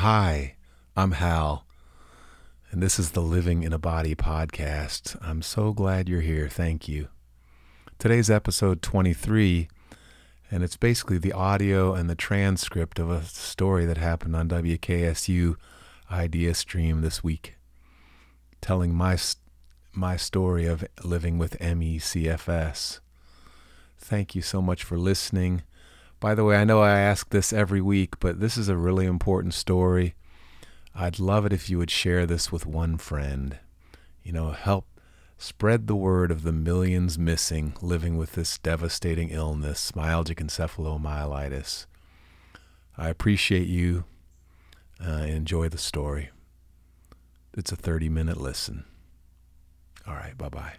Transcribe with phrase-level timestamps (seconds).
[0.00, 0.54] Hi,
[0.96, 1.66] I'm Hal,
[2.70, 5.14] and this is the Living in a Body podcast.
[5.20, 6.48] I'm so glad you're here.
[6.48, 7.08] Thank you.
[7.98, 9.68] Today's episode 23,
[10.50, 15.56] and it's basically the audio and the transcript of a story that happened on WKSU
[16.10, 17.56] Idea Stream this week,
[18.62, 19.18] telling my
[19.92, 23.00] my story of living with ME/CFS.
[23.98, 25.62] Thank you so much for listening.
[26.20, 29.06] By the way, I know I ask this every week, but this is a really
[29.06, 30.14] important story.
[30.94, 33.58] I'd love it if you would share this with one friend.
[34.22, 34.86] You know, help
[35.38, 41.86] spread the word of the millions missing living with this devastating illness, myalgic encephalomyelitis.
[42.98, 44.04] I appreciate you.
[45.02, 46.28] Uh, enjoy the story.
[47.56, 48.84] It's a 30 minute listen.
[50.06, 50.74] All right, bye bye.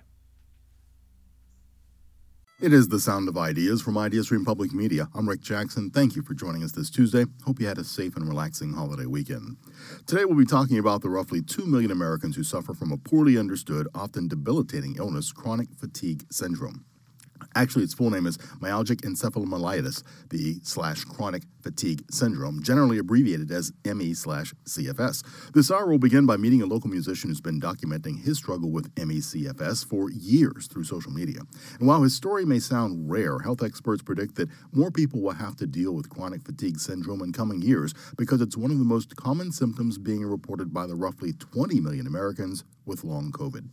[2.61, 5.09] It is the sound of ideas from IdeaStream Public Media.
[5.15, 5.89] I'm Rick Jackson.
[5.89, 7.25] Thank you for joining us this Tuesday.
[7.43, 9.57] Hope you had a safe and relaxing holiday weekend.
[10.05, 13.35] Today we'll be talking about the roughly 2 million Americans who suffer from a poorly
[13.35, 16.85] understood, often debilitating illness, chronic fatigue syndrome.
[17.55, 23.71] Actually, its full name is myalgic encephalomyelitis, the slash chronic fatigue syndrome, generally abbreviated as
[23.85, 25.23] ME slash CFS.
[25.53, 28.89] This hour will begin by meeting a local musician who's been documenting his struggle with
[28.97, 31.41] ME CFS for years through social media.
[31.79, 35.55] And while his story may sound rare, health experts predict that more people will have
[35.57, 39.15] to deal with chronic fatigue syndrome in coming years because it's one of the most
[39.15, 43.67] common symptoms being reported by the roughly 20 million Americans with long COVID.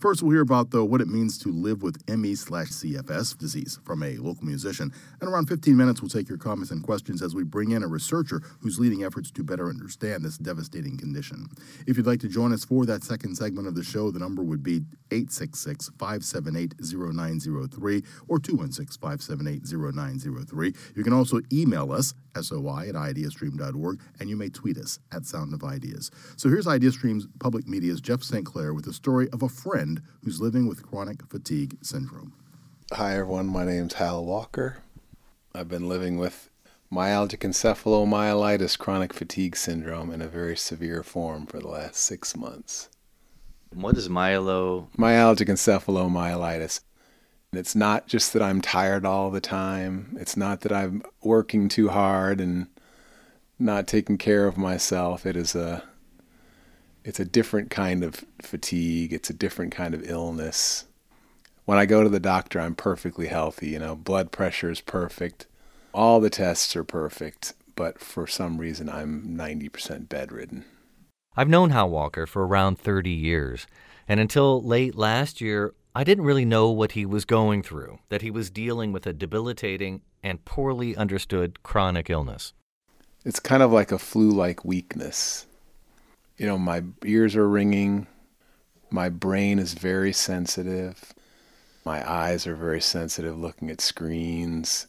[0.00, 3.78] First, we'll hear about though what it means to live with ME slash CFS disease
[3.84, 4.92] from a local musician.
[5.20, 7.88] And around 15 minutes, we'll take your comments and questions as we bring in a
[7.88, 11.48] researcher who's leading efforts to better understand this devastating condition.
[11.86, 14.42] If you'd like to join us for that second segment of the show, the number
[14.42, 20.74] would be 866 578 0903 or 216 578 0903.
[20.94, 25.54] You can also email us, soi at ideastream.org, and you may tweet us at Sound
[25.54, 26.10] of Ideas.
[26.36, 28.44] So here's IdeaStream's public media's Jeff St.
[28.44, 32.34] Clair with the story of a friend who's living with chronic fatigue syndrome.
[32.92, 33.46] Hi, everyone.
[33.46, 34.82] My name's Hal Walker.
[35.54, 36.50] I've been living with
[36.92, 42.90] myalgic encephalomyelitis chronic fatigue syndrome in a very severe form for the last six months.
[43.72, 44.88] What is myelo?
[44.98, 46.80] Myalgic encephalomyelitis.
[47.54, 50.14] It's not just that I'm tired all the time.
[50.20, 52.66] It's not that I'm working too hard and
[53.58, 55.24] not taking care of myself.
[55.24, 55.84] It is a
[57.04, 59.12] it's a different kind of fatigue.
[59.12, 60.86] It's a different kind of illness.
[61.66, 63.68] When I go to the doctor, I'm perfectly healthy.
[63.68, 65.46] You know, blood pressure is perfect.
[65.92, 70.64] All the tests are perfect, but for some reason, I'm 90% bedridden.
[71.36, 73.66] I've known Hal Walker for around 30 years,
[74.08, 78.22] and until late last year, I didn't really know what he was going through, that
[78.22, 82.52] he was dealing with a debilitating and poorly understood chronic illness.
[83.24, 85.46] It's kind of like a flu like weakness
[86.36, 88.06] you know, my ears are ringing,
[88.90, 91.14] my brain is very sensitive,
[91.84, 94.86] my eyes are very sensitive looking at screens.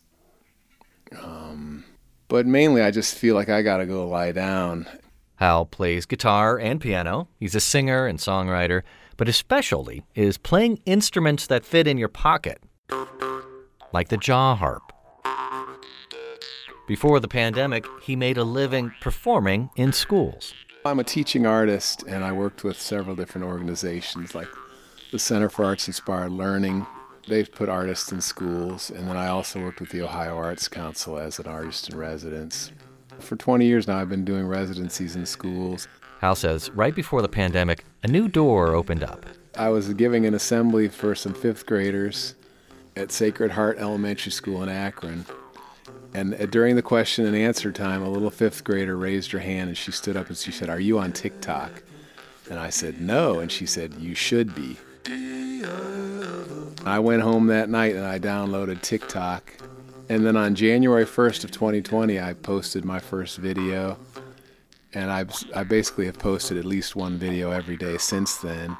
[1.22, 1.86] Um,
[2.28, 4.88] but mainly, I just feel like I got to go lie down.
[5.36, 7.28] Hal plays guitar and piano.
[7.40, 8.84] He's a singer and songwriter,
[9.18, 12.62] but his specialty is playing instruments that fit in your pocket,
[13.92, 14.94] like the jaw harp.
[16.88, 20.54] Before the pandemic, he made a living performing in schools.
[20.86, 24.48] I'm a teaching artist, and I worked with several different organizations like
[25.12, 26.86] the Center for Arts Inspired Learning.
[27.28, 31.18] They've put artists in schools, and then I also worked with the Ohio Arts Council
[31.18, 32.72] as an artist in residence.
[33.18, 35.88] For 20 years now, I've been doing residencies in schools.
[36.22, 39.26] Hal says right before the pandemic, a new door opened up.
[39.58, 42.36] I was giving an assembly for some fifth graders
[42.96, 45.26] at Sacred Heart Elementary School in Akron.
[46.16, 49.68] And uh, during the question and answer time, a little fifth grader raised her hand
[49.68, 51.84] and she stood up and she said, Are you on TikTok?
[52.50, 53.40] And I said, No.
[53.40, 54.78] And she said, You should be.
[56.86, 59.58] I went home that night and I downloaded TikTok.
[60.08, 63.98] And then on January 1st of 2020, I posted my first video.
[64.94, 68.78] And I, I basically have posted at least one video every day since then.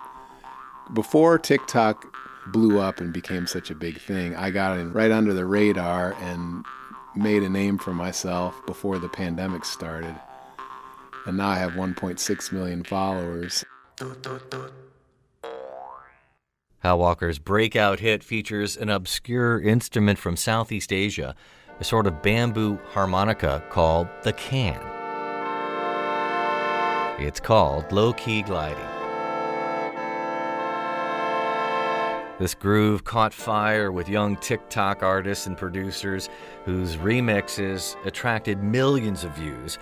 [0.94, 2.06] Before TikTok
[2.48, 6.14] blew up and became such a big thing, I got in right under the radar
[6.22, 6.64] and
[7.16, 10.16] made a name for myself before the pandemic started.
[11.26, 13.64] And now I have 1.6 million followers.
[16.80, 21.36] Hal Walker's breakout hit features an obscure instrument from Southeast Asia,
[21.80, 24.80] a sort of bamboo harmonica called the khaen.
[27.20, 28.95] It's called Low Key Gliding.
[32.38, 36.28] This groove caught fire with young TikTok artists and producers
[36.66, 39.78] whose remixes attracted millions of views,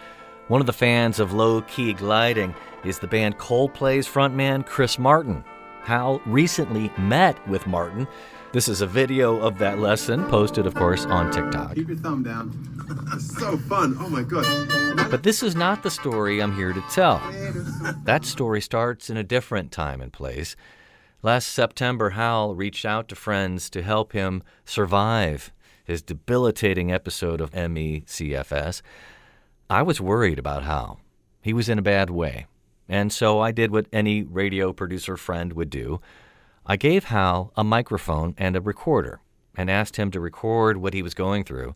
[0.50, 2.54] One of the fans of low key gliding
[2.84, 5.44] is the band Coldplay's frontman Chris Martin.
[5.84, 8.08] Hal recently met with Martin.
[8.52, 11.76] This is a video of that lesson, posted, of course, on TikTok.
[11.76, 12.70] Keep your thumb down.
[13.20, 13.96] So fun.
[14.00, 14.46] Oh my god.
[15.10, 17.22] But this is not the story I'm here to tell.
[18.04, 20.56] That story starts in a different time and place.
[21.26, 25.54] Last September, Hal reached out to friends to help him survive
[25.86, 28.82] his debilitating episode of ME/CFS.
[29.70, 31.00] I was worried about Hal.
[31.42, 32.48] He was in a bad way.
[32.90, 36.02] And so I did what any radio producer friend would do.
[36.66, 39.22] I gave Hal a microphone and a recorder
[39.56, 41.74] and asked him to record what he was going through.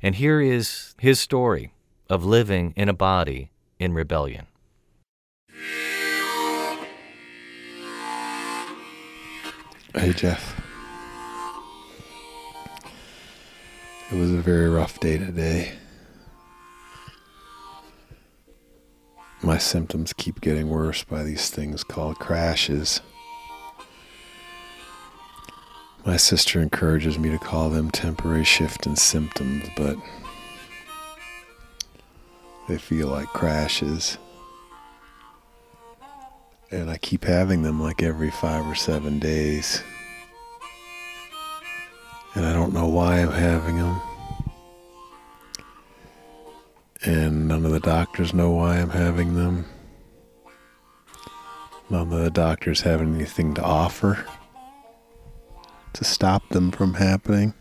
[0.00, 1.74] And here is his story
[2.08, 3.50] of living in a body
[3.80, 4.46] in rebellion.
[9.94, 10.60] Hey, Jeff.
[14.12, 15.72] It was a very rough day today.
[19.42, 23.00] My symptoms keep getting worse by these things called crashes.
[26.04, 29.96] My sister encourages me to call them temporary shift in symptoms, but
[32.68, 34.18] they feel like crashes.
[36.70, 39.82] And I keep having them like every five or seven days.
[42.34, 44.00] And I don't know why I'm having them.
[47.04, 49.64] And none of the doctors know why I'm having them.
[51.88, 54.26] None of the doctors have anything to offer
[55.94, 57.54] to stop them from happening.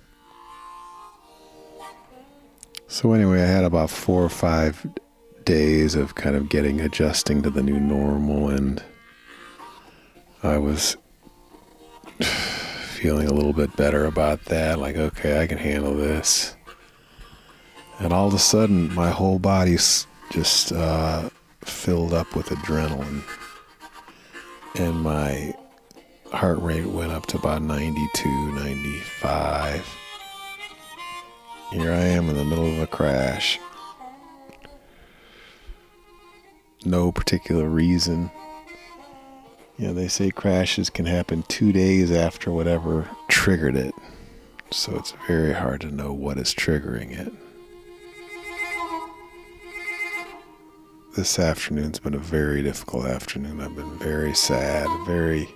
[2.89, 4.85] So, anyway, I had about four or five
[5.45, 8.83] days of kind of getting adjusting to the new normal, and
[10.47, 10.95] I was
[12.21, 14.79] feeling a little bit better about that.
[14.79, 16.55] Like, okay, I can handle this.
[17.99, 21.29] And all of a sudden, my whole body's just uh,
[21.61, 23.23] filled up with adrenaline.
[24.75, 25.53] And my
[26.31, 29.97] heart rate went up to about 92, 95.
[31.71, 33.59] Here I am in the middle of a crash.
[36.85, 38.31] No particular reason.
[39.77, 43.93] You know, they say crashes can happen two days after whatever triggered it.
[44.71, 47.31] So it's very hard to know what is triggering it.
[51.15, 53.61] This afternoon's been a very difficult afternoon.
[53.61, 55.47] I've been very sad, very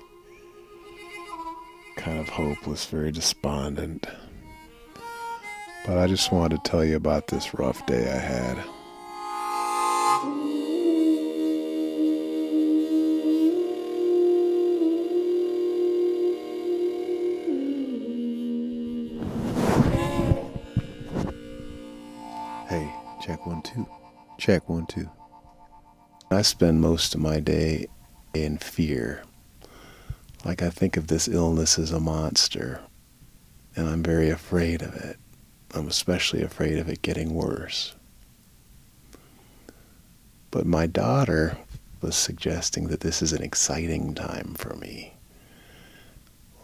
[1.98, 4.06] kind of hopeless, very despondent.
[5.86, 8.58] But I just wanted to tell you about this rough day I had.
[23.22, 23.88] Check one, two.
[24.38, 25.10] Check one, two.
[26.32, 27.88] I spend most of my day
[28.34, 29.24] in fear.
[30.44, 32.82] Like I think of this illness as a monster,
[33.76, 35.18] and I'm very afraid of it.
[35.74, 37.96] I'm especially afraid of it getting worse.
[40.50, 41.58] But my daughter
[42.02, 45.14] was suggesting that this is an exciting time for me.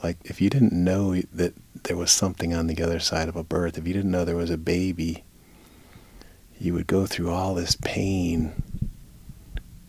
[0.04, 1.54] Like, if you didn't know that
[1.84, 4.36] there was something on the other side of a birth, if you didn't know there
[4.36, 5.24] was a baby,
[6.60, 8.52] you would go through all this pain,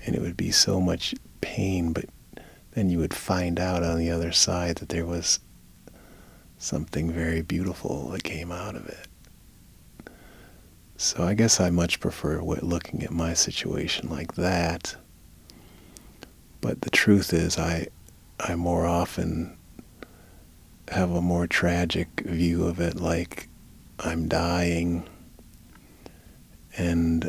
[0.04, 2.06] and it would be so much pain, but
[2.72, 5.40] then you would find out on the other side that there was
[6.58, 9.06] something very beautiful that came out of it.
[10.96, 14.96] So I guess I much prefer looking at my situation like that.
[16.60, 17.86] But the truth is, I,
[18.40, 19.56] I more often
[20.88, 23.48] have a more tragic view of it, like
[24.00, 25.08] I'm dying,
[26.78, 27.28] and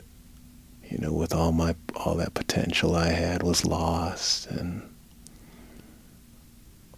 [0.90, 4.82] you know, with all my all that potential I had was lost, and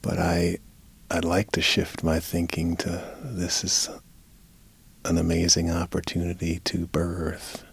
[0.01, 0.59] but I
[1.09, 3.89] I'd like to shift my thinking to this is
[5.03, 7.63] an amazing opportunity to birth.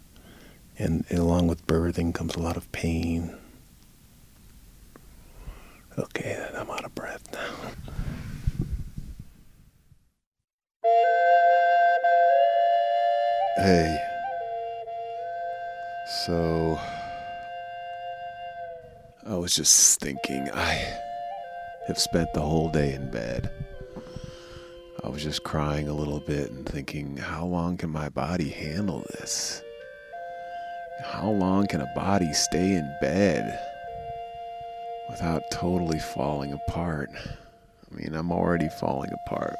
[0.80, 3.36] And, and along with birthing comes a lot of pain.
[5.98, 7.54] Okay, then I'm out of breath now.
[13.56, 14.07] Hey.
[16.26, 16.80] So
[19.24, 20.98] I was just thinking I
[21.86, 23.50] have spent the whole day in bed.
[25.04, 29.04] I was just crying a little bit and thinking, how long can my body handle
[29.12, 29.62] this?
[31.04, 33.56] How long can a body stay in bed
[35.08, 37.10] without totally falling apart?
[37.14, 39.56] I mean, I'm already falling apart.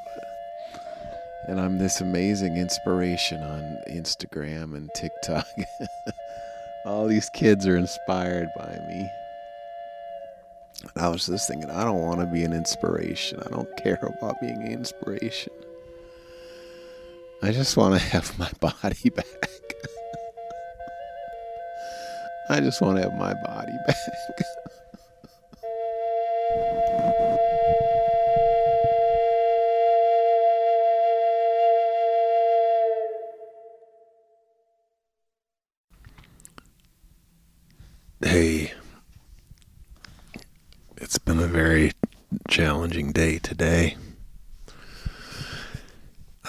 [1.47, 5.47] And I'm this amazing inspiration on Instagram and TikTok.
[6.89, 9.11] All these kids are inspired by me.
[10.95, 13.43] And I was just thinking, I don't want to be an inspiration.
[13.45, 15.53] I don't care about being an inspiration.
[17.43, 19.27] I just want to have my body back.
[22.49, 24.68] I just want to have my body back.
[42.59, 43.97] Challenging day today.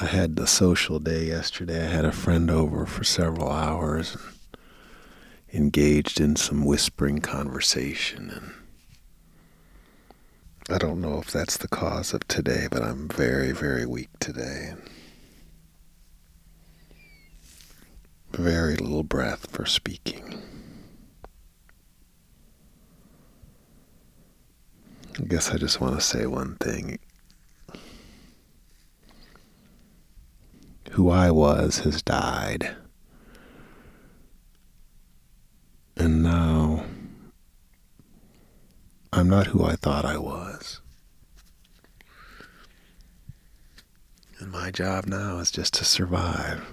[0.01, 1.85] I had the social day yesterday.
[1.85, 8.51] I had a friend over for several hours and engaged in some whispering conversation and
[10.67, 14.73] I don't know if that's the cause of today, but I'm very, very weak today.
[18.31, 20.41] Very little breath for speaking.
[25.19, 26.97] I guess I just want to say one thing.
[30.91, 32.75] Who I was has died.
[35.97, 36.85] And now
[39.11, 40.79] I'm not who I thought I was.
[44.39, 46.65] And my job now is just to survive.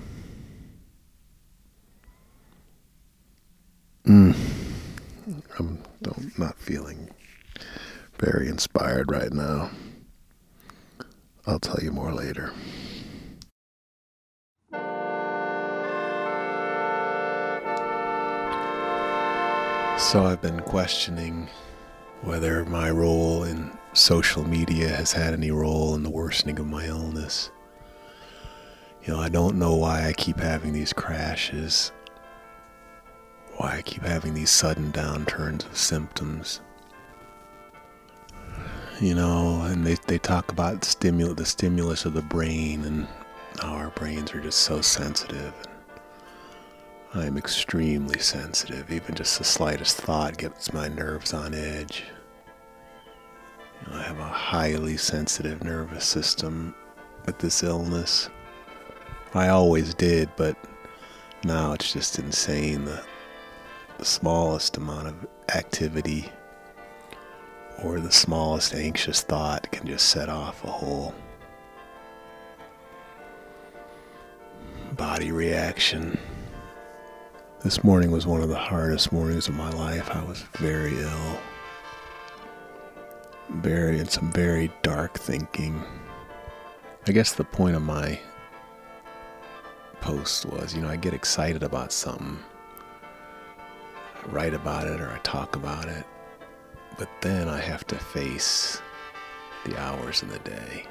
[4.04, 4.36] Mm.
[5.58, 5.82] I'm
[6.38, 7.10] not feeling
[8.18, 9.70] very inspired right now.
[11.46, 12.52] I'll tell you more later.
[19.98, 21.48] So I've been questioning
[22.22, 26.86] whether my role in social media has had any role in the worsening of my
[26.86, 27.50] illness.
[29.04, 31.92] You know, I don't know why I keep having these crashes,
[33.56, 36.60] why I keep having these sudden downturns of symptoms
[39.00, 43.06] you know, and they, they talk about stimul- the stimulus of the brain and
[43.60, 45.52] how our brains are just so sensitive.
[47.14, 48.90] I'm extremely sensitive.
[48.90, 52.04] Even just the slightest thought gets my nerves on edge.
[53.90, 56.74] I have a highly sensitive nervous system
[57.24, 58.28] with this illness.
[59.34, 60.56] I always did, but
[61.44, 62.84] now it's just insane.
[62.84, 63.02] The,
[63.98, 66.30] the smallest amount of activity
[67.82, 71.14] or the smallest anxious thought can just set off a whole
[74.96, 76.18] body reaction.
[77.62, 80.10] This morning was one of the hardest mornings of my life.
[80.10, 81.38] I was very ill.
[83.50, 85.82] Very in some very dark thinking.
[87.06, 88.18] I guess the point of my
[90.00, 92.38] post was, you know, I get excited about something.
[94.24, 96.06] I write about it or I talk about it
[96.98, 98.80] but then I have to face
[99.64, 100.86] the hours in the day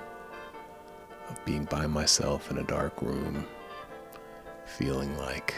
[1.29, 3.45] of being by myself in a dark room,
[4.65, 5.55] feeling like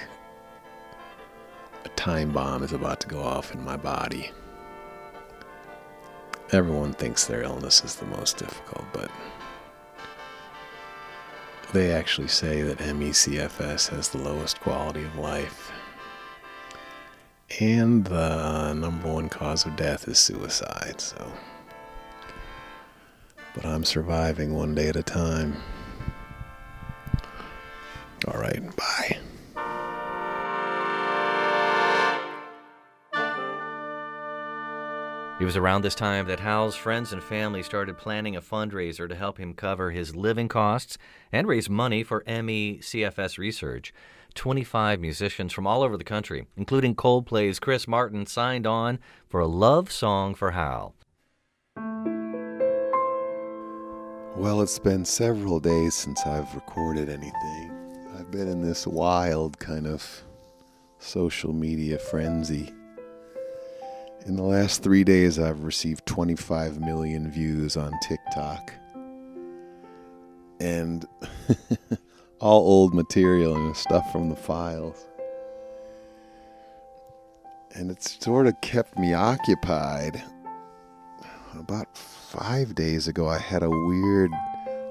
[1.83, 4.31] a time bomb is about to go off in my body.
[6.51, 9.11] Everyone thinks their illness is the most difficult, but
[11.73, 15.71] they actually say that ME/CFS has the lowest quality of life
[17.59, 21.33] and the number one cause of death is suicide, so.
[23.55, 25.57] But I'm surviving one day at a time.
[28.27, 29.17] All right, bye.
[35.39, 39.15] It was around this time that Hal's friends and family started planning a fundraiser to
[39.15, 40.97] help him cover his living costs
[41.31, 43.93] and raise money for ME/CFS research.
[44.35, 49.47] 25 musicians from all over the country, including Coldplay's Chris Martin, signed on for a
[49.47, 50.95] love song for Hal.
[54.35, 57.71] Well, it's been several days since I've recorded anything.
[58.17, 60.23] I've been in this wild kind of
[60.99, 62.71] social media frenzy.
[64.27, 68.73] In the last three days, I've received 25 million views on TikTok.
[70.59, 71.07] And
[72.39, 75.07] all old material and stuff from the files.
[77.73, 80.21] And it sort of kept me occupied.
[81.53, 84.31] About five days ago, I had a weird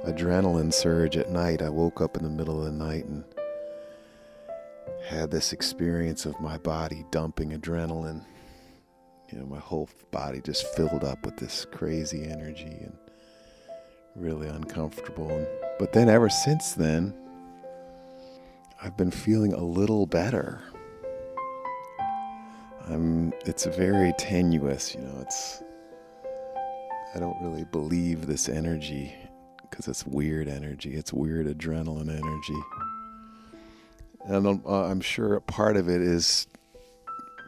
[0.05, 1.63] adrenaline surge at night.
[1.63, 3.25] I woke up in the middle of the night and
[5.07, 8.25] had this experience of my body dumping adrenaline.
[9.31, 12.97] You know, my whole body just filled up with this crazy energy and
[14.15, 15.47] really uncomfortable.
[15.79, 17.15] But then, ever since then,
[18.83, 20.61] I've been feeling a little better.
[22.89, 23.33] I'm.
[23.45, 25.19] It's very tenuous, you know.
[25.21, 25.63] It's.
[27.15, 29.15] I don't really believe this energy
[29.63, 30.95] because it's weird energy.
[30.95, 32.61] It's weird adrenaline energy.
[34.27, 36.47] And I'm, uh, I'm sure part of it is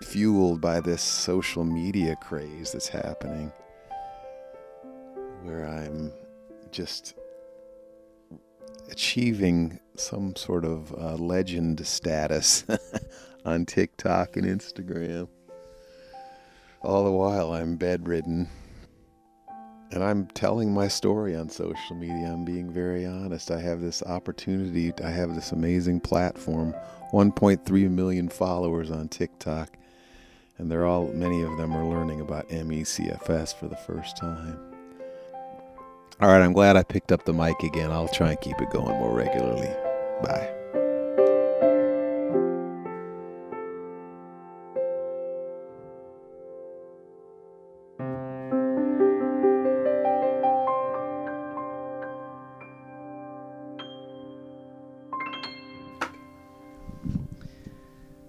[0.04, 3.52] fueled by this social media craze that's happening,
[5.42, 6.12] where I'm
[6.70, 7.14] just
[8.90, 12.64] achieving some sort of uh, legend status
[13.44, 15.28] on TikTok and Instagram.
[16.82, 18.48] All the while, I'm bedridden.
[19.90, 22.30] And I'm telling my story on social media.
[22.30, 23.50] I'm being very honest.
[23.50, 26.74] I have this opportunity, I have this amazing platform
[27.12, 29.70] 1.3 million followers on TikTok.
[30.58, 34.58] And they're all, many of them are learning about MECFS for the first time.
[36.20, 37.92] All right, I'm glad I picked up the mic again.
[37.92, 39.87] I'll try and keep it going more regularly.
[40.22, 40.58] Bye.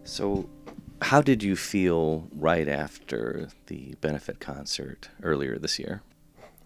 [0.03, 0.49] So,
[1.01, 6.01] how did you feel right after the benefit concert earlier this year?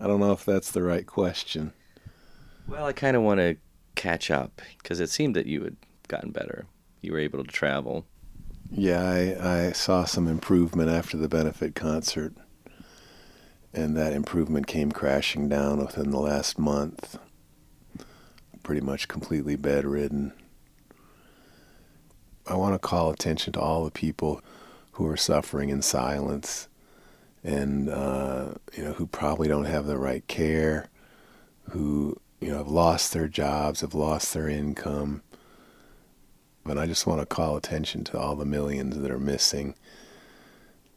[0.00, 1.72] I don't know if that's the right question.
[2.68, 3.56] Well, I kind of want to
[4.04, 5.76] catch up because it seemed that you had
[6.08, 6.66] gotten better.
[7.00, 8.04] You were able to travel.
[8.70, 12.34] Yeah, I, I saw some improvement after the benefit concert,
[13.72, 17.18] and that improvement came crashing down within the last month.
[18.62, 20.34] Pretty much completely bedridden.
[22.46, 24.42] I want to call attention to all the people
[24.92, 26.68] who are suffering in silence
[27.42, 30.88] and uh, you know who probably don't have the right care,
[31.70, 35.22] who you know have lost their jobs, have lost their income.
[36.66, 39.74] And I just want to call attention to all the millions that are missing.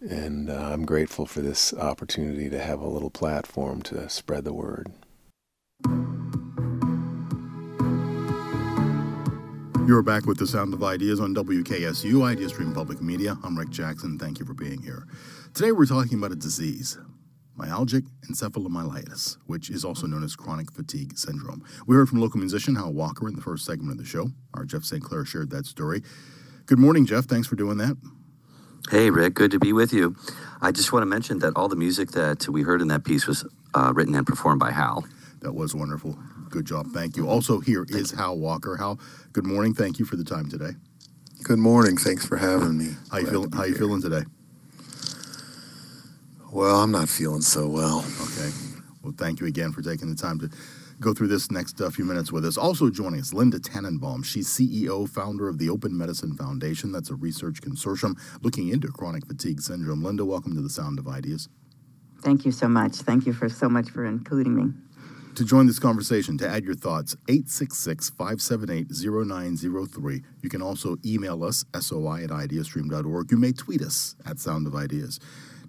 [0.01, 4.53] And uh, I'm grateful for this opportunity to have a little platform to spread the
[4.53, 4.92] word.
[9.88, 13.38] You're back with the Sound of Ideas on WKSU, Idea Stream Public Media.
[13.42, 14.20] I'm Rick Jackson.
[14.20, 15.07] Thank you for being here.
[15.53, 16.98] Today we're talking about a disease,
[17.57, 21.63] myalgic encephalomyelitis, which is also known as chronic fatigue syndrome.
[21.85, 24.29] We heard from local musician Hal Walker in the first segment of the show.
[24.53, 25.03] Our Jeff St.
[25.03, 26.03] Clair shared that story.
[26.65, 27.25] Good morning, Jeff.
[27.25, 27.98] Thanks for doing that.
[28.89, 29.33] Hey, Rick.
[29.33, 30.15] Good to be with you.
[30.61, 33.27] I just want to mention that all the music that we heard in that piece
[33.27, 35.05] was uh, written and performed by Hal.
[35.41, 36.17] That was wonderful.
[36.50, 36.87] Good job.
[36.93, 37.27] Thank you.
[37.27, 38.17] Also, here Thank is you.
[38.17, 38.77] Hal Walker.
[38.77, 39.00] Hal,
[39.33, 39.74] good morning.
[39.74, 40.72] Thank you for the time today.
[41.43, 41.98] Good morning.
[41.98, 42.96] Thanks for having me.
[43.11, 44.24] How you feel, How you feeling today?
[46.51, 48.05] Well, I'm not feeling so well.
[48.22, 48.51] Okay.
[49.03, 50.50] Well, thank you again for taking the time to
[51.00, 52.57] go through this next uh, few minutes with us.
[52.57, 54.24] Also joining us, Linda Tannenbaum.
[54.24, 56.94] She's CEO, founder of the Open Medicine Foundation.
[56.94, 60.03] That's a research consortium looking into chronic fatigue syndrome.
[60.03, 61.50] Linda, welcome to the Sound of Ideas.
[62.22, 62.96] Thank you so much.
[62.96, 64.74] Thank you for so much for including me.
[65.36, 70.24] To join this conversation, to add your thoughts, 866 578 0903.
[70.42, 73.31] You can also email us, soi at ideastream.org.
[73.31, 75.20] You may tweet us at Sound of Ideas.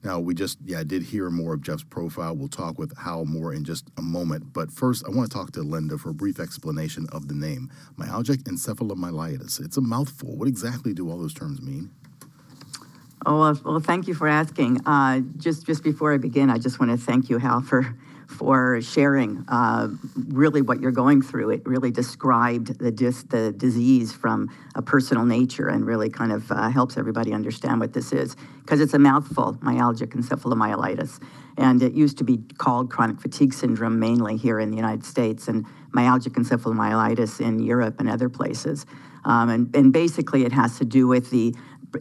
[0.04, 2.36] Now, we just, yeah, I did hear more of Jeff's profile.
[2.36, 4.52] We'll talk with Hal more in just a moment.
[4.52, 7.70] But first, I want to talk to Linda for a brief explanation of the name
[7.98, 9.64] myalgic encephalomyelitis.
[9.64, 10.36] It's a mouthful.
[10.36, 11.90] What exactly do all those terms mean?
[13.26, 14.80] Oh, well, thank you for asking.
[14.86, 17.94] Uh, just, just before I begin, I just want to thank you, Hal, for
[18.28, 19.88] for sharing uh,
[20.28, 21.48] really what you're going through.
[21.48, 26.52] It really described the, dis- the disease from a personal nature and really kind of
[26.52, 31.20] uh, helps everybody understand what this is because it's a mouthful, myalgic encephalomyelitis.
[31.56, 35.48] And it used to be called chronic fatigue syndrome mainly here in the United States
[35.48, 38.84] and myalgic encephalomyelitis in Europe and other places.
[39.24, 41.54] Um, and, and basically, it has to do with the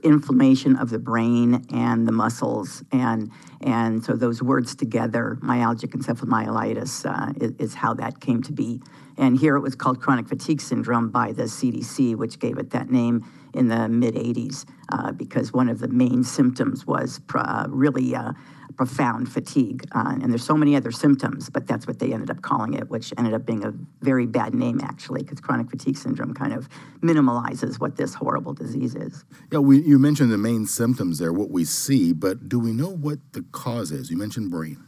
[0.03, 2.83] inflammation of the brain and the muscles.
[2.91, 8.51] And, and so those words together, myalgic encephalomyelitis, uh, is, is, how that came to
[8.51, 8.81] be.
[9.17, 12.91] And here it was called chronic fatigue syndrome by the CDC, which gave it that
[12.91, 18.15] name in the mid 80s, uh, because one of the main symptoms was uh, really
[18.15, 18.33] uh,
[18.77, 19.83] profound fatigue.
[19.91, 22.89] Uh, and there's so many other symptoms, but that's what they ended up calling it,
[22.89, 26.69] which ended up being a very bad name, actually, because chronic fatigue syndrome kind of
[27.01, 29.25] minimalizes what this horrible disease is.
[29.51, 32.89] Yeah, we, you mentioned the main symptoms there, what we see, but do we know
[32.89, 34.11] what the cause is?
[34.11, 34.83] You mentioned brain.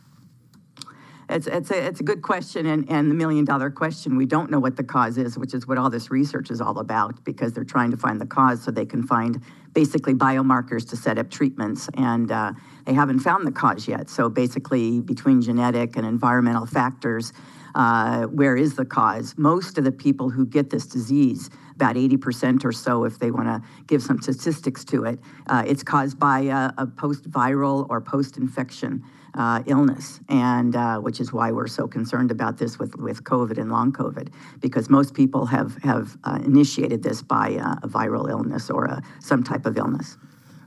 [1.28, 4.18] It's, it's, a, it's a good question and, and the million dollar question.
[4.18, 6.80] We don't know what the cause is, which is what all this research is all
[6.80, 9.42] about because they're trying to find the cause so they can find
[9.74, 11.90] basically biomarkers to set up treatments.
[11.96, 12.54] And uh,
[12.86, 14.10] they haven't found the cause yet.
[14.10, 17.34] So basically, between genetic and environmental factors,
[17.76, 19.36] uh, where is the cause?
[19.38, 23.48] Most of the people who get this disease about 80% or so, if they want
[23.48, 29.02] to give some statistics to it, uh, it's caused by a, a post-viral or post-infection
[29.36, 33.58] uh, illness, and uh, which is why we're so concerned about this with, with COVID
[33.58, 38.30] and long COVID, because most people have have uh, initiated this by uh, a viral
[38.30, 40.18] illness or a, some type of illness.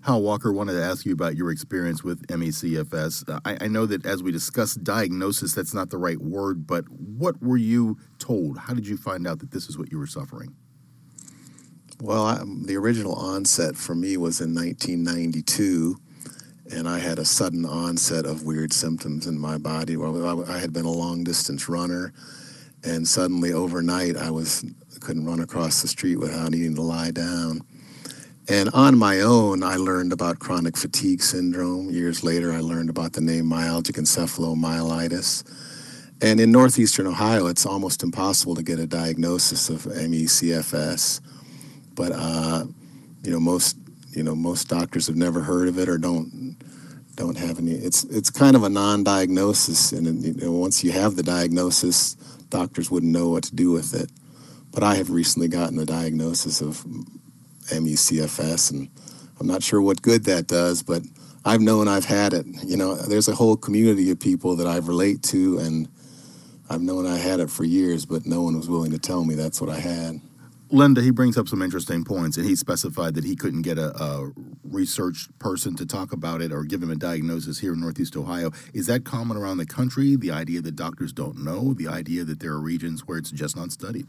[0.03, 3.29] Hal Walker wanted to ask you about your experience with ME/CFS.
[3.29, 6.89] Uh, I, I, know that as we discussed diagnosis, that's not the right word, but
[6.89, 8.59] what were you told?
[8.59, 10.57] How did you find out that this is what you were suffering?
[12.01, 15.97] Well, I, the original onset for me was in 1992,
[16.73, 19.97] and I had a sudden onset of weird symptoms in my body.
[19.97, 22.13] Well, I, had been a long distance runner,
[22.83, 24.65] and suddenly overnight I was
[25.01, 27.61] couldn't run across the street without needing to lie down
[28.49, 31.91] and on my own, I learned about chronic fatigue syndrome.
[31.91, 35.45] Years later, I learned about the name myalgic encephalomyelitis.
[36.21, 41.21] And in northeastern Ohio, it's almost impossible to get a diagnosis of ME/CFS.
[41.95, 42.65] But uh,
[43.23, 43.77] you know, most
[44.11, 46.57] you know most doctors have never heard of it or don't
[47.15, 47.73] don't have any.
[47.73, 52.15] It's it's kind of a non-diagnosis, and you know, once you have the diagnosis,
[52.49, 54.11] doctors wouldn't know what to do with it.
[54.73, 56.85] But I have recently gotten a diagnosis of
[57.71, 58.89] ME/CFS, and
[59.39, 61.03] I'm not sure what good that does, but
[61.45, 62.47] I've known I've had it.
[62.65, 65.89] You know, there's a whole community of people that I relate to, and
[66.71, 69.35] I've known I had it for years, but no one was willing to tell me
[69.35, 70.21] that's what I had.
[70.73, 73.95] Linda, he brings up some interesting points, and he specified that he couldn't get a,
[74.03, 74.33] a,
[74.65, 78.51] research person to talk about it or give him a diagnosis here in Northeast Ohio.
[78.73, 80.17] Is that common around the country?
[80.17, 83.55] The idea that doctors don't know, the idea that there are regions where it's just
[83.55, 84.07] not studied?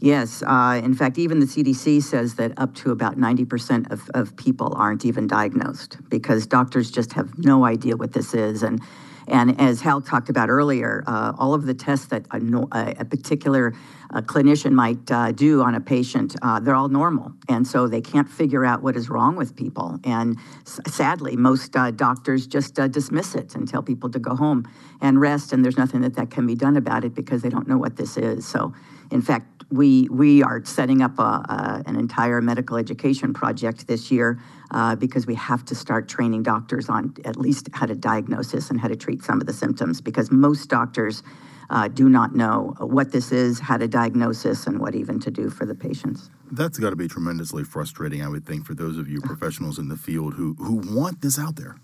[0.00, 0.42] Yes.
[0.42, 4.74] Uh, in fact, even the CDC says that up to about 90% of, of people
[4.76, 8.64] aren't even diagnosed because doctors just have no idea what this is.
[8.64, 8.82] And,
[9.26, 13.74] and as Hal talked about earlier, uh, all of the tests that a, a particular
[14.12, 17.32] uh, clinician might uh, do on a patient, uh, they're all normal.
[17.48, 19.98] And so they can't figure out what is wrong with people.
[20.04, 24.68] And sadly, most uh, doctors just dismiss it and tell people to go home
[25.00, 25.52] and rest.
[25.52, 27.96] And there's nothing that, that can be done about it because they don't know what
[27.96, 28.46] this is.
[28.46, 28.74] So,
[29.14, 34.10] in fact, we, we are setting up a, a, an entire medical education project this
[34.10, 34.40] year
[34.72, 38.70] uh, because we have to start training doctors on at least how to diagnose this
[38.70, 41.22] and how to treat some of the symptoms because most doctors
[41.70, 45.30] uh, do not know what this is, how to diagnose this, and what even to
[45.30, 46.28] do for the patients.
[46.50, 49.88] That's got to be tremendously frustrating, I would think, for those of you professionals in
[49.88, 51.76] the field who, who want this out there.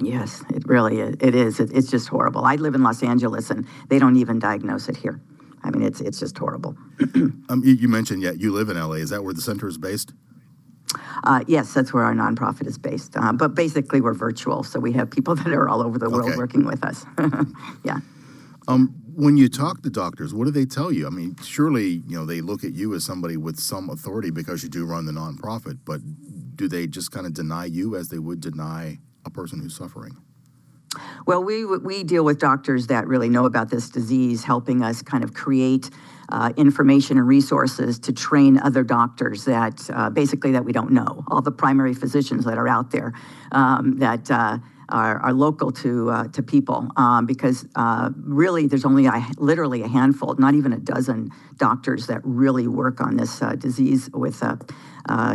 [0.00, 1.16] Yes, it really is.
[1.20, 1.60] It is.
[1.60, 2.44] It's just horrible.
[2.44, 5.20] I live in Los Angeles, and they don't even diagnose it here.
[5.64, 6.76] I mean, it's it's just horrible.
[7.14, 8.94] um, you, you, mentioned, yeah, you live in LA.
[8.94, 10.12] Is that where the center is based?
[11.24, 13.16] Uh, yes, that's where our nonprofit is based.
[13.16, 16.30] Uh, but basically, we're virtual, so we have people that are all over the world
[16.30, 16.36] okay.
[16.36, 17.06] working with us.
[17.84, 17.98] yeah.
[18.68, 21.06] Um, when you talk to doctors, what do they tell you?
[21.06, 24.62] I mean, surely you know they look at you as somebody with some authority because
[24.62, 25.78] you do run the nonprofit.
[25.84, 26.00] But
[26.56, 30.16] do they just kind of deny you as they would deny a person who's suffering?
[31.26, 35.24] Well, we, we deal with doctors that really know about this disease, helping us kind
[35.24, 35.90] of create
[36.32, 41.24] uh, information and resources to train other doctors that uh, basically that we don't know,
[41.28, 43.12] all the primary physicians that are out there
[43.52, 48.84] um, that uh, are, are, local to uh, to people um, because uh, really there's
[48.84, 53.42] only a, literally a handful, not even a dozen doctors that really work on this
[53.42, 54.42] uh, disease with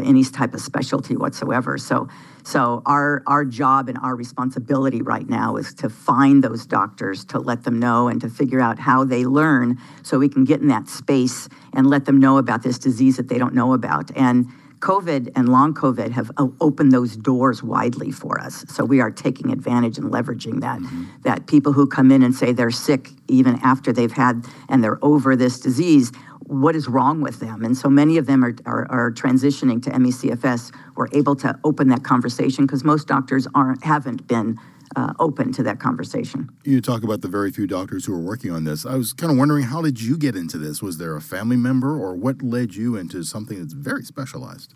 [0.03, 1.77] any type of specialty whatsoever.
[1.77, 2.07] So
[2.47, 7.39] so our our job and our responsibility right now is to find those doctors, to
[7.39, 10.69] let them know and to figure out how they learn so we can get in
[10.69, 14.15] that space and let them know about this disease that they don't know about.
[14.15, 14.47] And
[14.79, 16.31] COVID and long COVID have
[16.61, 18.63] opened those doors widely for us.
[18.69, 20.79] So we are taking advantage and leveraging that.
[20.79, 21.05] Mm-hmm.
[21.23, 25.03] That people who come in and say they're sick even after they've had and they're
[25.03, 26.13] over this disease,
[26.47, 27.63] what is wrong with them.
[27.63, 30.73] And so many of them are, are, are transitioning to ME/CFS.
[30.95, 34.57] We're able to open that conversation because most doctors aren't haven't been
[34.95, 36.49] uh, open to that conversation.
[36.63, 38.85] You talk about the very few doctors who are working on this.
[38.85, 40.81] I was kind of wondering, how did you get into this?
[40.81, 44.73] Was there a family member, or what led you into something that's very specialized?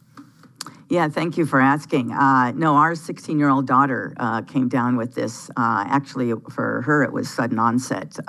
[0.90, 2.12] Yeah, thank you for asking.
[2.12, 5.50] Uh, no, our 16 year old daughter uh, came down with this.
[5.52, 8.20] Uh, actually, for her, it was sudden onset.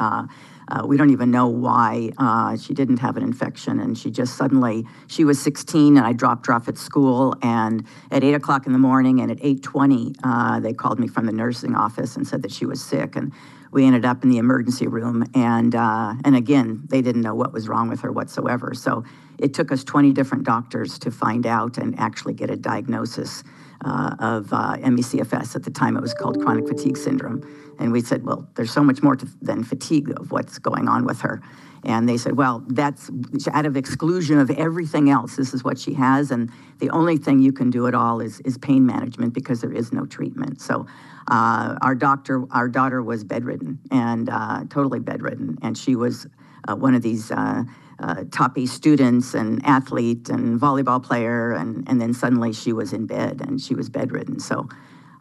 [0.69, 4.37] Uh, we don't even know why uh, she didn't have an infection, and she just
[4.37, 7.35] suddenly she was 16, and I dropped her off at school.
[7.43, 11.27] And at 8 o'clock in the morning, and at 8:20, uh, they called me from
[11.27, 13.33] the nursing office and said that she was sick, and
[13.73, 15.25] we ended up in the emergency room.
[15.35, 18.75] And uh, and again, they didn't know what was wrong with her whatsoever.
[18.75, 19.05] So
[19.39, 23.43] it took us 20 different doctors to find out and actually get a diagnosis.
[23.85, 25.57] uh, of uh, ME/CFS.
[25.57, 27.43] At the time, it was called chronic fatigue syndrome.
[27.79, 31.05] And we said, well, there's so much more to, than fatigue of what's going on
[31.05, 31.41] with her.
[31.85, 33.11] And they said, well, that's
[33.53, 35.35] out of exclusion of everything else.
[35.35, 36.31] This is what she has.
[36.31, 39.73] And the only thing you can do at all is, is pain management because there
[39.73, 40.61] is no treatment.
[40.61, 40.87] So
[41.29, 45.59] uh, our doctor, our daughter was bedridden and uh, totally bedridden.
[45.63, 46.27] And she was
[46.69, 47.65] uh, one of these uh,
[47.99, 51.53] uh, top students and athlete and volleyball player.
[51.53, 54.39] And, and then suddenly she was in bed and she was bedridden.
[54.39, 54.69] So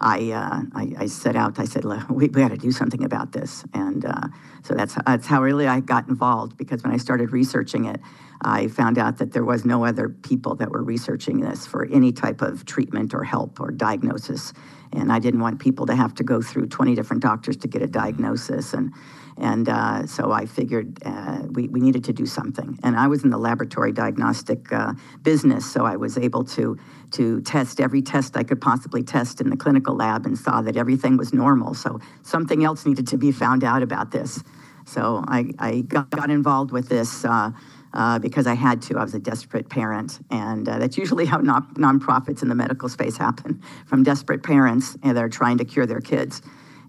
[0.02, 3.32] I, uh, I, I, set out, I said, we, we got to do something about
[3.32, 3.64] this.
[3.74, 4.28] And uh,
[4.64, 8.02] so that's, that's how really I got involved because when I started researching it,
[8.42, 12.12] I found out that there was no other people that were researching this for any
[12.12, 14.54] type of treatment or help or diagnosis.
[14.92, 17.84] And I didn't want people to have to go through 20 different doctors to get
[17.84, 18.74] a diagnosis.
[18.74, 18.94] And
[19.42, 22.78] and uh, so I figured uh, we, we needed to do something.
[22.84, 26.78] And I was in the laboratory diagnostic uh, business, so I was able to,
[27.12, 30.78] to test every test I could possibly test in the clinical lab and saw that
[30.78, 31.74] everything was normal.
[31.74, 34.44] So something else needed to be found out about this.
[34.86, 37.26] So I, I got, got involved with this.
[37.26, 37.52] Uh,
[37.94, 38.98] uh, because I had to.
[38.98, 42.88] I was a desperate parent, and uh, that's usually how non- nonprofits in the medical
[42.88, 46.42] space happen from desperate parents and they're trying to cure their kids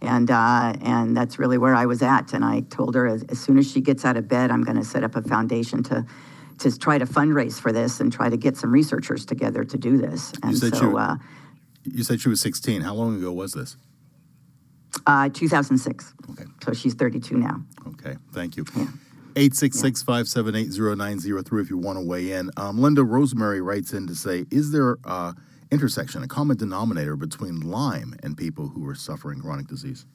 [0.03, 2.33] and uh, and that's really where I was at.
[2.33, 4.77] And I told her as, as soon as she gets out of bed, I'm going
[4.77, 6.05] to set up a foundation to
[6.59, 9.97] to try to fundraise for this and try to get some researchers together to do
[9.97, 10.33] this.
[10.43, 11.17] And you said, so, she, uh,
[11.85, 12.83] you said she was 16.
[12.83, 13.77] How long ago was this?
[15.07, 16.12] Uh, 2006.
[16.31, 16.45] Okay.
[16.62, 17.62] So she's 32 now.
[17.88, 18.65] Okay, thank you.
[18.77, 18.87] Yeah.
[19.35, 22.51] 866 578 0903 if you want to weigh in.
[22.57, 25.33] Um, Linda Rosemary writes in to say, Is there uh,
[25.73, 30.07] intersection, a common denominator between Lyme and people who are suffering chronic disease?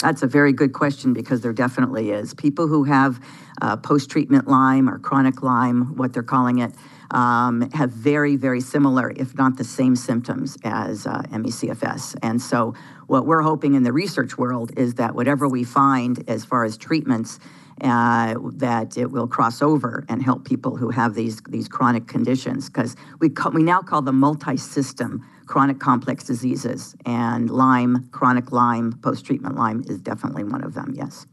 [0.00, 2.34] That's a very good question because there definitely is.
[2.34, 3.20] People who have
[3.62, 6.72] uh, post treatment Lyme or chronic Lyme, what they're calling it,
[7.12, 12.16] um, have very, very similar, if not the same symptoms as uh, ME/CFS.
[12.20, 12.74] And so,
[13.06, 16.76] what we're hoping in the research world is that whatever we find as far as
[16.76, 17.38] treatments,
[17.80, 22.68] uh, that it will cross over and help people who have these these chronic conditions
[22.68, 29.56] because we we now call them multi-system chronic complex diseases and Lyme, chronic Lyme, post-treatment
[29.56, 30.94] Lyme is definitely one of them.
[30.96, 31.26] Yes.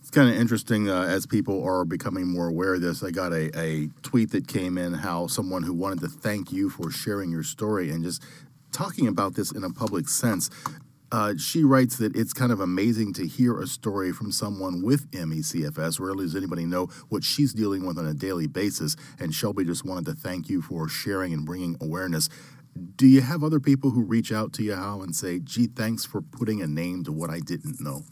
[0.00, 3.04] It's kind of interesting uh, as people are becoming more aware of this.
[3.04, 6.68] I got a, a tweet that came in how someone who wanted to thank you
[6.68, 8.20] for sharing your story and just
[8.72, 10.50] talking about this in a public sense.
[11.12, 15.06] Uh, she writes that it's kind of amazing to hear a story from someone with
[15.12, 16.00] ME/CFS.
[16.00, 18.96] Rarely does anybody know what she's dealing with on a daily basis.
[19.20, 22.30] And Shelby just wanted to thank you for sharing and bringing awareness.
[22.96, 26.06] Do you have other people who reach out to you, Hal, and say, gee, thanks
[26.06, 28.04] for putting a name to what I didn't know?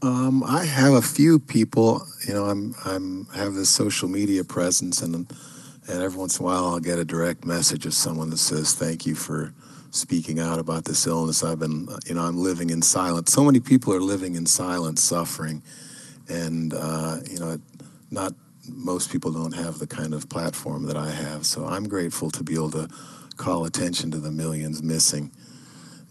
[0.00, 2.00] Um, I have a few people.
[2.26, 6.46] You know, I'm I'm have this social media presence, and and every once in a
[6.46, 9.52] while I'll get a direct message of someone that says, "Thank you for
[9.90, 11.42] speaking out about this illness.
[11.42, 13.32] I've been, you know, I'm living in silence.
[13.32, 15.62] So many people are living in silence, suffering,
[16.28, 17.58] and uh, you know,
[18.10, 18.34] not
[18.68, 21.44] most people don't have the kind of platform that I have.
[21.44, 22.88] So I'm grateful to be able to
[23.36, 25.32] call attention to the millions missing,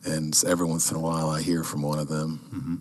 [0.05, 2.39] and every once in a while I hear from one of them.
[2.53, 2.75] Mm-hmm.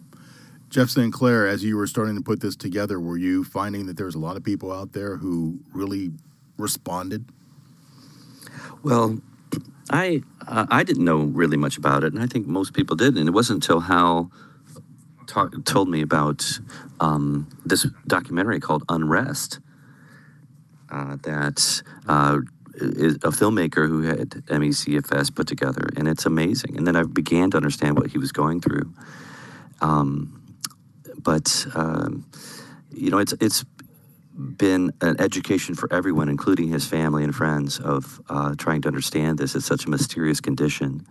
[0.70, 1.12] Jeff St.
[1.12, 4.18] Clair, as you were starting to put this together, were you finding that there's a
[4.18, 6.10] lot of people out there who really
[6.58, 7.24] responded?
[8.82, 9.18] Well,
[9.90, 13.18] I I didn't know really much about it, and I think most people didn't.
[13.18, 14.30] And it wasn't until Hal
[15.26, 16.58] talk, told me about
[17.00, 19.60] um, this documentary called Unrest
[20.90, 22.38] uh, that uh,
[22.74, 26.76] is a filmmaker who had ME/CFS put together, and it's amazing.
[26.76, 28.92] And then I began to understand what he was going through.
[29.80, 30.42] Um,
[31.18, 32.24] but um,
[32.92, 33.64] you know, it's it's
[34.38, 39.38] been an education for everyone, including his family and friends, of uh, trying to understand
[39.38, 39.54] this.
[39.56, 41.04] It's such a mysterious condition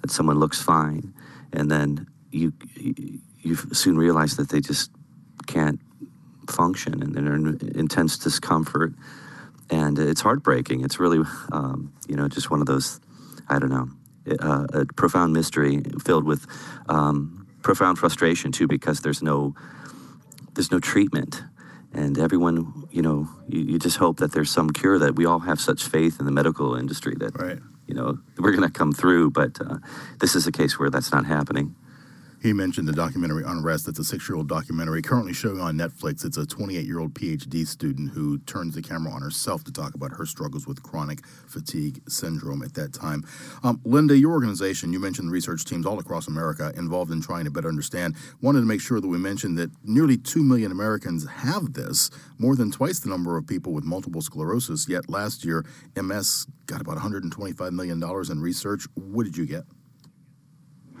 [0.00, 1.12] that someone looks fine,
[1.52, 2.52] and then you
[3.42, 4.90] you soon realize that they just
[5.46, 5.80] can't
[6.48, 8.94] function, and they're in intense discomfort,
[9.68, 10.82] and it's heartbreaking.
[10.82, 12.98] It's really, um, you know, just one of those,
[13.48, 13.88] I don't know,
[14.40, 16.46] uh, a profound mystery filled with
[16.88, 19.54] um, profound frustration too, because there's no
[20.54, 21.42] there's no treatment
[21.92, 25.40] and everyone, you know, you, you, just hope that there's some cure that we all
[25.40, 27.58] have such faith in the medical industry that, right.
[27.86, 29.30] you know, we're going to come through.
[29.30, 29.78] But uh,
[30.20, 31.74] this is a case where that's not happening.
[32.42, 33.84] He mentioned the documentary Unrest.
[33.84, 36.24] That's a six year old documentary currently showing on Netflix.
[36.24, 39.94] It's a 28 year old PhD student who turns the camera on herself to talk
[39.94, 43.24] about her struggles with chronic fatigue syndrome at that time.
[43.62, 47.50] Um, Linda, your organization, you mentioned research teams all across America involved in trying to
[47.50, 48.16] better understand.
[48.40, 52.56] Wanted to make sure that we mentioned that nearly 2 million Americans have this, more
[52.56, 54.88] than twice the number of people with multiple sclerosis.
[54.88, 58.86] Yet last year, MS got about $125 million in research.
[58.94, 59.64] What did you get?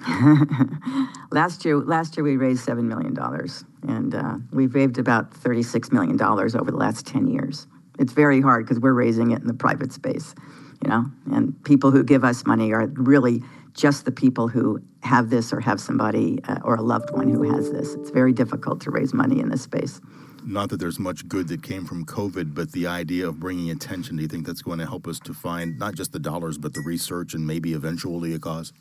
[1.30, 5.92] last year, last year we raised seven million dollars, and uh, we've raised about thirty-six
[5.92, 7.66] million dollars over the last ten years.
[7.98, 10.34] It's very hard because we're raising it in the private space,
[10.82, 13.42] you know, and people who give us money are really
[13.74, 17.42] just the people who have this or have somebody uh, or a loved one who
[17.54, 17.94] has this.
[17.94, 20.00] It's very difficult to raise money in this space.
[20.44, 24.16] Not that there's much good that came from COVID, but the idea of bringing attention,
[24.16, 26.72] do you think that's going to help us to find not just the dollars, but
[26.72, 28.72] the research and maybe eventually a cause?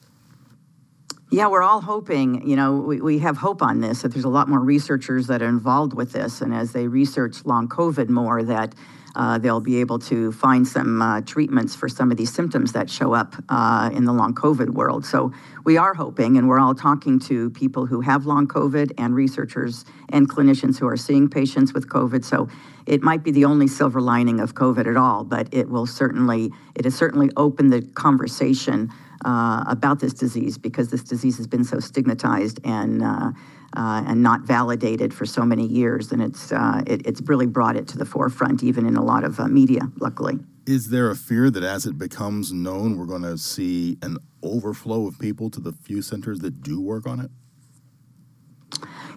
[1.32, 4.30] Yeah, we're all hoping, you know, we, we have hope on this, that there's a
[4.30, 6.42] lot more researchers that are involved with this.
[6.42, 8.74] And as they research long COVID more, that
[9.16, 12.90] uh, they'll be able to find some uh, treatments for some of these symptoms that
[12.90, 15.06] show up uh, in the long COVID world.
[15.06, 15.32] So
[15.66, 19.86] we are hoping, and we're all talking to people who have long COVID and researchers
[20.10, 22.26] and clinicians who are seeing patients with COVID.
[22.26, 22.50] So
[22.88, 26.52] it might be the only silver lining of COVID at all, but it will certainly,
[26.74, 28.92] it has certainly opened the conversation
[29.26, 33.32] uh, about this disease because this disease has been so stigmatized and uh,
[33.78, 37.76] uh, and not validated for so many years, and it's uh, it, it's really brought
[37.76, 39.82] it to the forefront, even in a lot of uh, media.
[40.00, 44.18] Luckily, is there a fear that as it becomes known, we're going to see an
[44.42, 47.30] overflow of people to the few centers that do work on it?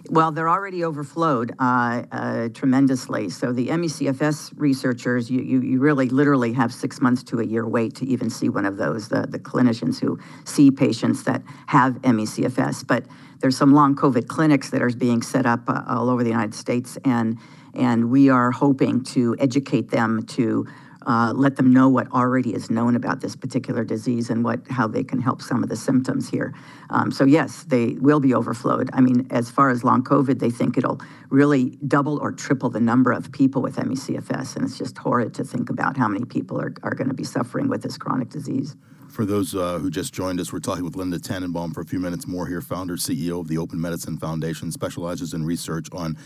[0.09, 3.29] Well, they're already overflowed uh, uh, tremendously.
[3.29, 7.65] So the MECFS researchers, you, you, you, really literally have six months to a year
[7.65, 11.93] wait to even see one of those, the, the clinicians who see patients that have
[12.01, 12.85] MECFS.
[12.85, 13.05] But
[13.39, 16.53] there's some long COVID clinics that are being set up uh, all over the United
[16.53, 17.37] States, and,
[17.73, 20.67] and we are hoping to educate them to
[21.05, 24.87] uh, let them know what already is known about this particular disease and what how
[24.87, 26.53] they can help some of the symptoms here.
[26.89, 28.89] Um, so yes, they will be overflowed.
[28.93, 32.79] I mean, as far as long COVID, they think it'll really double or triple the
[32.79, 36.59] number of people with ME/CFS, and it's just horrid to think about how many people
[36.59, 38.75] are, are going to be suffering with this chronic disease.
[39.13, 41.99] For those uh, who just joined us, we're talking with Linda Tannenbaum for a few
[41.99, 46.17] minutes more here, founder, CEO of the Open Medicine Foundation, specializes in research on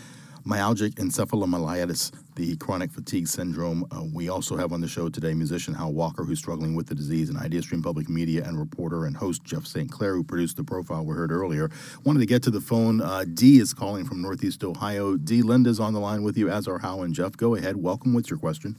[0.46, 3.86] myalgic encephalomyelitis, the chronic fatigue syndrome.
[3.90, 6.94] Uh, we also have on the show today musician Hal Walker, who's struggling with the
[6.94, 9.90] disease, and IdeaStream Public Media and reporter and host Jeff St.
[9.90, 11.70] Clair, who produced the profile we heard earlier.
[12.04, 13.00] Wanted to get to the phone.
[13.00, 15.16] Uh, Dee is calling from Northeast Ohio.
[15.16, 17.36] Dee, Linda's on the line with you, as are Hal and Jeff.
[17.36, 17.76] Go ahead.
[17.76, 18.14] Welcome.
[18.14, 18.76] What's your question?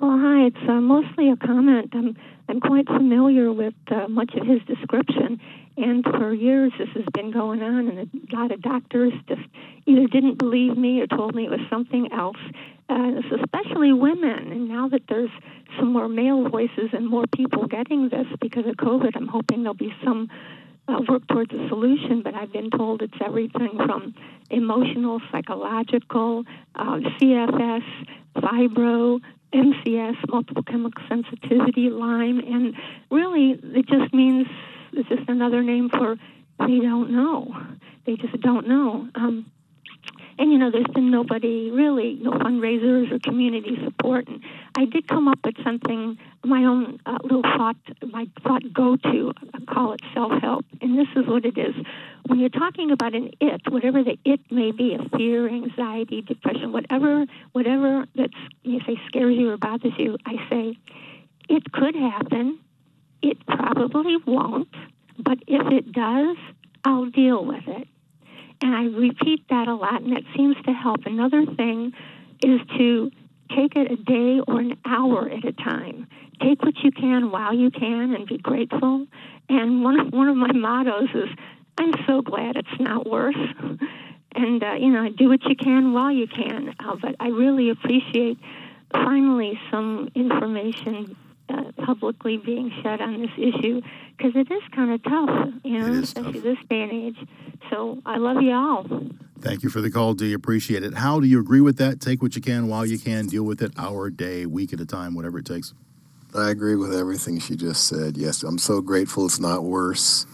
[0.00, 0.46] Well, hi.
[0.46, 1.92] It's uh, mostly a comment.
[1.92, 2.16] I'm
[2.48, 5.38] I'm quite familiar with uh, much of his description,
[5.78, 9.42] and for years this has been going on, and a lot of doctors just
[9.86, 12.36] either didn't believe me or told me it was something else.
[12.90, 15.30] Uh, especially women, and now that there's
[15.78, 19.74] some more male voices and more people getting this because of COVID, I'm hoping there'll
[19.74, 20.30] be some
[20.88, 24.14] uh, work towards a solution, but I've been told it's everything from
[24.50, 27.84] emotional, psychological, uh, CFS,
[28.36, 29.20] fibro,
[29.52, 32.74] MCS, multiple chemical sensitivity, Lyme, and
[33.10, 34.46] really it just means
[34.98, 36.16] it's just another name for
[36.58, 37.54] they don't know.
[38.04, 39.08] They just don't know.
[39.14, 39.50] Um,
[40.38, 44.28] and you know, there's been nobody really, no fundraisers or community support.
[44.28, 44.40] And
[44.76, 49.32] I did come up with something, my own uh, little thought, my thought go to,
[49.52, 50.64] I call it self help.
[50.80, 51.74] And this is what it is.
[52.26, 56.72] When you're talking about an it, whatever the it may be, a fear, anxiety, depression,
[56.72, 58.32] whatever, whatever that's
[58.62, 60.78] you say scares you or bothers you, I say
[61.48, 62.60] it could happen.
[63.22, 64.68] It probably won't,
[65.18, 66.36] but if it does,
[66.84, 67.88] I'll deal with it.
[68.60, 71.06] And I repeat that a lot, and that seems to help.
[71.06, 71.92] Another thing
[72.44, 73.10] is to
[73.56, 76.06] take it a day or an hour at a time.
[76.42, 79.06] Take what you can while you can and be grateful.
[79.48, 81.28] And one of, one of my mottos is,
[81.78, 83.36] I'm so glad it's not worse.
[84.34, 86.74] and, uh, you know, do what you can while you can.
[86.78, 88.38] Uh, but I really appreciate
[88.92, 91.16] finally some information
[91.48, 93.80] uh, publicly being shed on this issue
[94.16, 96.42] because it is kind of tough, you know, especially tough.
[96.42, 97.28] this day and age.
[97.70, 98.86] So I love you all.
[99.40, 100.14] Thank you for the call.
[100.14, 100.94] Do you appreciate it?
[100.94, 102.00] Hal do you agree with that?
[102.00, 103.26] Take what you can while you can.
[103.26, 105.74] Deal with it hour, day, week at a time, whatever it takes.
[106.34, 108.16] I agree with everything she just said.
[108.16, 110.26] Yes, I'm so grateful it's not worse.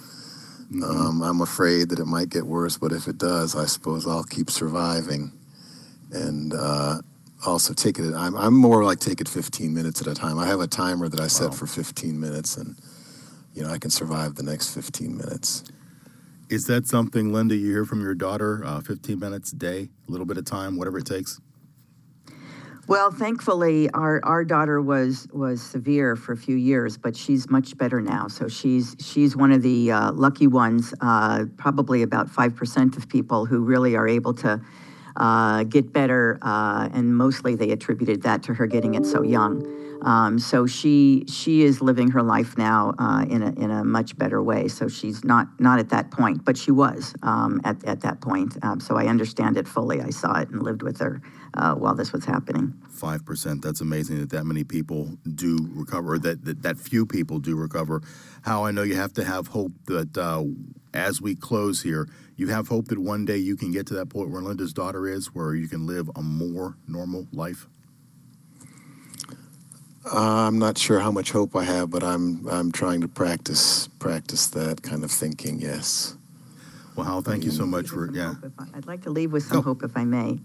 [0.73, 0.83] Mm-hmm.
[0.83, 4.25] Um, I'm afraid that it might get worse, but if it does, I suppose I'll
[4.25, 5.33] keep surviving.
[6.11, 7.01] And uh,
[7.47, 8.15] also take it.
[8.15, 10.39] I'm, I'm more like take it 15 minutes at a time.
[10.39, 11.57] I have a timer that I set wow.
[11.57, 12.77] for 15 minutes, and
[13.55, 15.65] you know I can survive the next 15 minutes.
[16.51, 18.63] Is that something, Linda, you hear from your daughter?
[18.65, 21.41] Uh, 15 minutes a day, a little bit of time, whatever it takes?
[22.87, 27.79] Well, thankfully, our, our daughter was was severe for a few years, but she's much
[27.79, 28.29] better now.
[28.29, 30.93] So she's she's one of the uh, lucky ones.
[31.01, 34.61] Uh, probably about five percent of people who really are able to
[35.17, 39.65] uh, get better, uh, and mostly they attributed that to her getting it so young.
[40.03, 44.17] Um, so she she is living her life now uh, in a in a much
[44.19, 44.69] better way.
[44.69, 48.57] So she's not not at that point, but she was um, at at that point.
[48.63, 50.03] Um, so I understand it fully.
[50.03, 51.23] I saw it and lived with her
[51.57, 52.75] uh, while this was happening.
[52.91, 53.63] Five percent.
[53.63, 56.19] That's amazing that that many people do recover.
[56.19, 58.03] That, that that few people do recover.
[58.43, 60.45] Hal I know you have to have hope that uh,
[60.93, 64.09] as we close here, you have hope that one day you can get to that
[64.09, 67.67] point where Linda's daughter is, where you can live a more normal life.
[70.13, 73.89] Uh, I'm not sure how much hope I have, but I'm I'm trying to practice
[73.99, 75.61] practice that kind of thinking.
[75.61, 76.17] Yes.
[76.95, 78.35] Well, Hal, thank you so much for yeah.
[78.59, 79.63] I- I'd like to leave with some Go.
[79.63, 80.39] hope, if I may.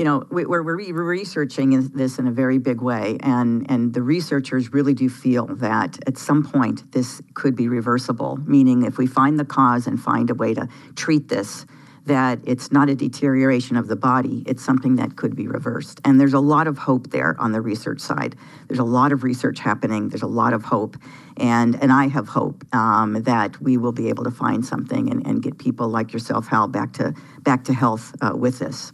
[0.00, 3.92] You know, we- we're, we're re- researching this in a very big way, and, and
[3.92, 8.96] the researchers really do feel that at some point this could be reversible, meaning if
[8.96, 11.66] we find the cause and find a way to treat this,
[12.06, 16.00] that it's not a deterioration of the body, it's something that could be reversed.
[16.02, 18.36] And there's a lot of hope there on the research side.
[18.68, 20.96] There's a lot of research happening, there's a lot of hope.
[21.36, 25.26] And, and I have hope um, that we will be able to find something and,
[25.26, 28.92] and get people like yourself, Hal, back to, back to health uh, with this.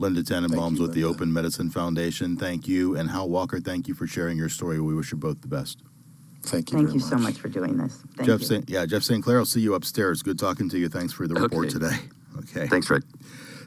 [0.00, 2.36] Linda Tannenbaum's you, with the Open Medicine Foundation.
[2.36, 3.60] Thank you, and Hal Walker.
[3.60, 4.80] Thank you for sharing your story.
[4.80, 5.82] We wish you both the best.
[6.42, 6.78] Thank you.
[6.78, 8.02] Thank very you so much for doing this.
[8.16, 8.46] Thank Jeff, you.
[8.46, 8.70] St.
[8.70, 9.22] yeah, Jeff St.
[9.22, 9.38] Clair.
[9.38, 10.22] I'll see you upstairs.
[10.22, 10.88] Good talking to you.
[10.88, 11.72] Thanks for the report Okay.
[11.78, 11.96] today.
[12.38, 12.68] Okay.
[12.68, 13.02] Thanks, Rick.